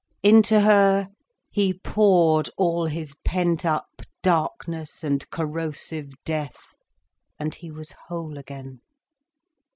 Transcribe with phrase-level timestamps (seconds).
[0.23, 1.09] Into her
[1.51, 6.63] he poured all his pent up darkness and corrosive death,
[7.37, 8.79] and he was whole again.